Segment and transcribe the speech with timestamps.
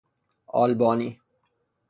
[0.53, 1.19] آلبانی